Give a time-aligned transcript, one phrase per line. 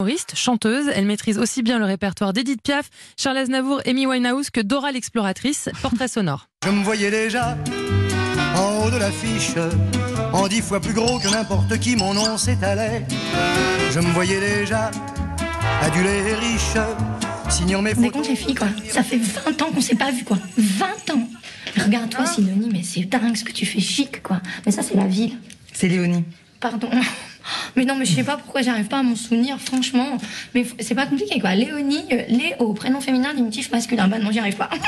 [0.00, 4.62] Humoriste, chanteuse, elle maîtrise aussi bien le répertoire d'Edith Piaf, Charles Aznavour, Amy Winehouse que
[4.62, 6.48] Dora l'exploratrice, portrait sonore.
[6.64, 7.58] Je me voyais déjà
[8.56, 9.50] en haut de l'affiche,
[10.32, 13.06] en dix fois plus gros que n'importe qui, mon nom s'étalait.
[13.92, 14.90] Je me voyais déjà
[15.82, 16.80] adulé et riche,
[17.50, 18.12] signant mes On est photos.
[18.12, 18.68] contre les filles, quoi.
[18.90, 20.38] Ça fait 20 ans qu'on s'est pas vu, quoi.
[20.56, 21.28] 20 ans.
[21.76, 24.40] Regarde-toi, Sidonie, mais c'est dingue ce que tu fais chic, quoi.
[24.64, 25.36] Mais ça, c'est la ville.
[25.74, 26.24] C'est Léonie.
[26.58, 26.88] Pardon.
[27.76, 30.18] Mais non, mais je sais pas pourquoi j'arrive pas à m'en souvenir, franchement.
[30.54, 31.54] Mais c'est pas compliqué, quoi.
[31.54, 34.08] Léonie, euh, Léo, prénom féminin, diminutif masculin.
[34.08, 34.70] Bah non, j'y arrive pas.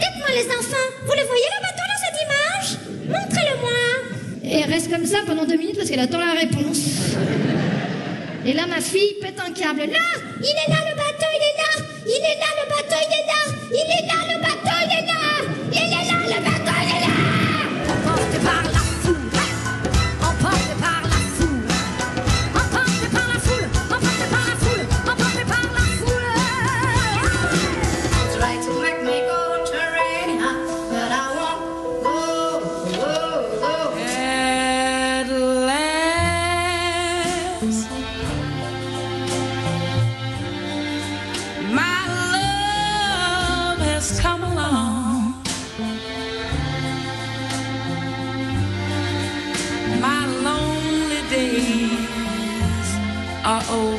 [0.00, 2.68] Dites-moi les enfants, vous le voyez le bateau dans cette image?
[3.08, 3.80] Montrez-le-moi
[4.44, 7.16] Et elle reste comme ça pendant deux minutes parce qu'elle attend la réponse.
[8.44, 9.80] Et là, ma fille pète un câble.
[9.80, 10.06] Là
[10.40, 13.26] Il est là le bateau, il est là Il est là le bateau, il est
[13.26, 13.35] là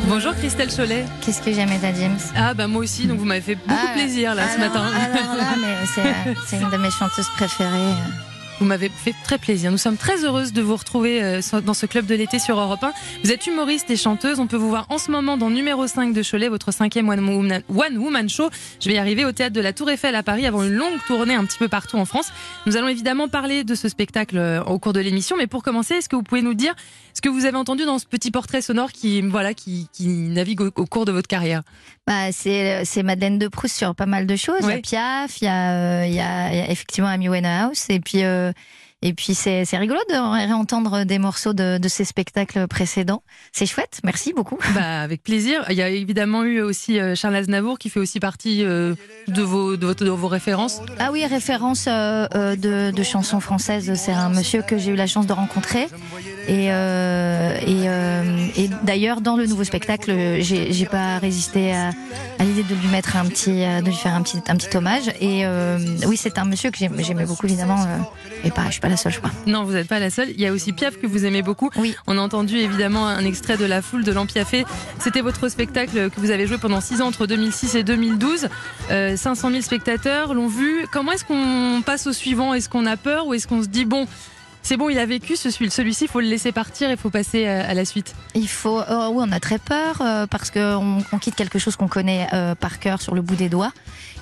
[0.07, 1.05] Bonjour Christelle Cholet.
[1.21, 2.17] Qu'est-ce que j'aimais ta James?
[2.35, 4.83] Ah bah moi aussi, donc vous m'avez fait beaucoup Ah, plaisir là ce matin.
[4.85, 7.93] Alors là, mais c'est, euh, c'est une de mes chanteuses préférées.
[8.59, 9.69] Vous m'avez fait très plaisir.
[9.69, 12.83] Nous sommes très heureuses de vous retrouver euh, dans ce club de l'été sur Europe
[12.83, 12.91] 1.
[13.23, 14.39] Vous êtes humoriste et chanteuse.
[14.39, 17.59] On peut vous voir en ce moment dans numéro 5 de Cholet, votre cinquième One
[17.69, 18.49] Woman, Show.
[18.79, 20.97] Je vais y arriver au théâtre de la Tour Eiffel à Paris avant une longue
[21.05, 22.31] tournée un petit peu partout en France.
[22.65, 25.37] Nous allons évidemment parler de ce spectacle euh, au cours de l'émission.
[25.37, 26.73] Mais pour commencer, est-ce que vous pouvez nous dire
[27.13, 30.61] ce que vous avez entendu dans ce petit portrait sonore qui, voilà, qui, qui navigue
[30.61, 31.61] au cours de votre carrière?
[32.07, 34.61] Bah, c'est, c'est Madeleine de Proust sur pas mal de choses.
[34.63, 37.09] Il y a Piaf, il y a, euh, il y a, il y a effectivement
[37.09, 37.85] Amy Winehouse.
[37.89, 38.53] Et puis, euh,
[39.03, 43.21] et puis c'est, rigolo de ré- réentendre des morceaux de, de ces spectacles précédents.
[43.51, 43.99] C'est chouette.
[44.03, 44.57] Merci beaucoup.
[44.73, 45.65] Bah, avec plaisir.
[45.69, 48.95] Il y a évidemment eu aussi euh, Charles Aznavour qui fait aussi partie euh,
[49.27, 50.81] de, vos, de vos références.
[50.99, 53.93] Ah oui, référence euh, euh, de, de chansons françaises.
[53.95, 55.87] C'est un monsieur que j'ai eu la chance de rencontrer.
[56.47, 61.89] Et, euh, et, euh, et d'ailleurs, dans le nouveau spectacle, j'ai pas résisté à,
[62.39, 64.75] à l'idée de lui mettre un petit, euh, de lui faire un petit, un petit
[64.77, 65.09] hommage.
[65.19, 65.77] Et euh,
[66.07, 67.85] oui, c'est un monsieur que j'aimais beaucoup évidemment.
[68.43, 69.31] et pareil, je suis pas la seule, je crois.
[69.45, 70.29] Non, vous n'êtes pas la seule.
[70.29, 71.69] Il y a aussi Piaf que vous aimez beaucoup.
[71.77, 71.95] Oui.
[72.07, 74.65] On a entendu évidemment un extrait de La Foule de l'Empiafé.
[74.99, 78.47] C'était votre spectacle que vous avez joué pendant 6 ans entre 2006 et 2012.
[78.91, 80.85] Euh, 500 000 spectateurs l'ont vu.
[80.91, 82.53] Comment est-ce qu'on passe au suivant?
[82.53, 84.07] Est-ce qu'on a peur ou est-ce qu'on se dit bon,
[84.67, 87.47] c'est bon, il a vécu ce- celui-ci, il faut le laisser partir, il faut passer
[87.47, 88.81] à, à la suite Il faut.
[88.89, 92.27] oh oui, on a très peur euh, parce qu'on on quitte quelque chose qu'on connaît
[92.33, 93.71] euh, par cœur sur le bout des doigts.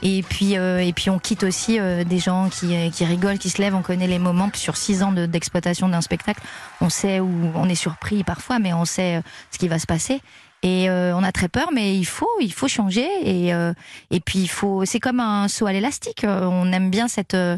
[0.04, 3.40] Et puis, euh, et puis on quitte aussi euh, des gens qui, euh, qui rigolent,
[3.40, 3.74] qui se lèvent.
[3.76, 4.52] On connaît les moments.
[4.54, 6.42] Sur six ans de- d'exploitation d'un spectacle,
[6.80, 9.88] on sait où on est surpris parfois, mais on sait euh, ce qui va se
[9.88, 10.22] passer.
[10.68, 13.08] Et euh, on a très peur, mais il faut, il faut changer.
[13.22, 13.72] Et, euh,
[14.10, 16.24] et puis il faut, c'est comme un saut à l'élastique.
[16.24, 17.58] Euh, On aime bien cette, euh,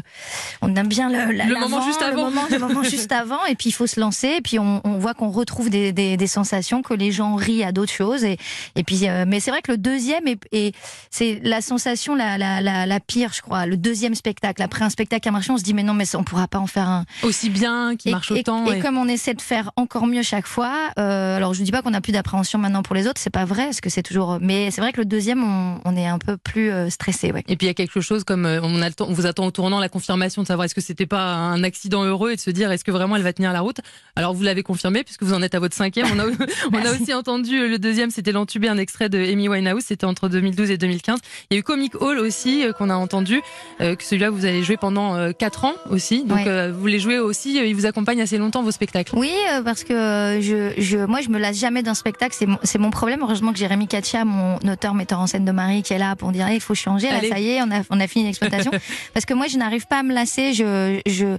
[0.60, 2.24] on aime bien le, la- Le moment juste le avant.
[2.24, 3.42] moment, le moment juste avant.
[3.46, 4.28] Et puis il faut se lancer.
[4.36, 7.64] Et puis on, on voit qu'on retrouve des, des, des sensations, que les gens rient
[7.64, 8.24] à d'autres choses.
[8.24, 8.36] Et,
[8.76, 10.74] et puis, euh, mais c'est vrai que le deuxième est, est-
[11.10, 13.64] c'est la sensation la, la, la, la pire, je crois.
[13.64, 14.60] Le deuxième spectacle.
[14.62, 16.58] Après un spectacle qui a marché, on se dit mais non, mais on pourra pas
[16.58, 17.04] en faire un.
[17.22, 18.66] Aussi bien, qui Et- marche et, autant.
[18.70, 21.64] Et, et- comme on essaie de faire encore mieux chaque fois, euh, alors je ne
[21.64, 23.90] dis pas qu'on a plus d'appréhension maintenant pour les autres, c'est pas vrai, parce que
[23.90, 24.38] c'est toujours.
[24.40, 27.44] Mais c'est vrai que le deuxième, on, on est un peu plus euh, stressé, ouais.
[27.48, 29.26] Et puis il y a quelque chose comme euh, on, a le temps- on vous
[29.26, 32.36] attend au tournant la confirmation de savoir est-ce que c'était pas un accident heureux et
[32.36, 33.78] de se dire est-ce que vraiment elle va tenir la route?
[34.16, 36.06] Alors vous l'avez confirmé puisque vous en êtes à votre cinquième.
[36.14, 36.24] On a,
[36.72, 37.02] on a Merci.
[37.02, 40.70] aussi entendu euh, le deuxième, c'était l'entubé, un extrait de Amy Winehouse, c'était entre 2012
[40.70, 41.18] et 2015.
[41.50, 43.40] Il y a eu Comic Hall aussi qu'on a entendu,
[43.78, 46.24] que celui-là vous avez joué pendant euh, quatre ans aussi.
[46.24, 46.70] Donc Ouais.
[46.70, 49.16] vous les jouez aussi, il vous accompagne assez longtemps vos spectacles?
[49.16, 49.30] Oui,
[49.64, 52.34] parce que je, je, moi, je me lasse jamais d'un spectacle.
[52.62, 53.20] C'est mon, mon problème.
[53.22, 56.32] Heureusement que Jérémy Katia, mon auteur, metteur en scène de Marie, qui est là pour
[56.32, 57.10] dire Eh, il faut changer.
[57.10, 57.28] Là, Allez.
[57.28, 58.70] ça y est, on a, on a fini l'exploitation.
[59.14, 60.54] parce que moi, je n'arrive pas à me lasser.
[60.54, 61.36] Je, je,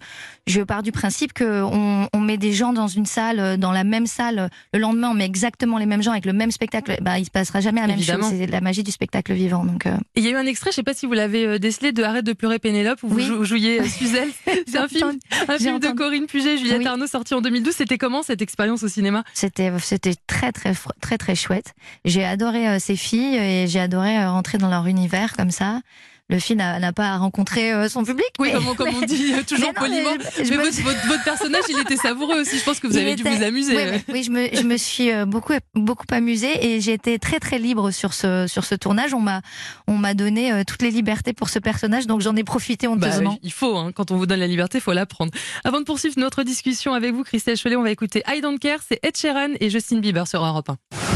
[0.49, 3.83] je pars du principe que on, met des gens dans une salle, euh, dans la
[3.83, 4.39] même salle.
[4.39, 6.97] euh, Le lendemain, on met exactement les mêmes gens avec le même spectacle.
[7.01, 8.29] Bah, il se passera jamais la même Évidemment.
[8.29, 8.37] chose.
[8.39, 9.63] C'est la magie du spectacle vivant.
[9.63, 11.59] Donc, euh, il y a eu un extrait, je sais pas si vous l'avez euh,
[11.59, 13.23] décelé, de Arrête de pleurer Pénélope, où Oui.
[13.27, 14.29] vous jou- jouiez Suzelle.
[14.67, 15.17] C'est un film,
[15.47, 15.87] un film de.
[15.89, 16.87] Corinne Puget, Juliette Oui.
[16.87, 17.73] Arnaud, sorti en 2012.
[17.75, 19.23] C'était comment cette expérience au cinéma?
[19.33, 21.73] C'était c'était très très très très chouette.
[22.05, 25.81] J'ai adoré euh, ces filles et j'ai adoré euh, rentrer dans leur univers comme ça.
[26.29, 28.27] Le film n'a pas rencontré euh, son public.
[28.39, 30.31] Oui, mais- comme, on- comme on dit euh, toujours mais non, mais poliment.
[30.37, 32.57] je Mais votre, votre- votre personnage, il était savoureux aussi.
[32.59, 34.01] Je pense que vous Il avez dû était- vous amuser.
[34.09, 37.57] Oui, je me, je me suis euh, beaucoup, beaucoup amusée et j'ai été très, très
[37.59, 39.13] libre sur ce, sur ce tournage.
[39.13, 39.41] On m'a,
[39.87, 43.37] on m'a donné toutes les libertés pour ce personnage, donc j'en ai profité Bah, honteusement.
[43.43, 45.31] il faut, hein, quand on vous donne la liberté, il faut la prendre.
[45.63, 48.79] Avant de poursuivre notre discussion avec vous, Christelle Cholet, on va écouter I Don't Care,
[48.87, 51.08] c'est Ed Sheeran et Justin Bieber sur Europe 1.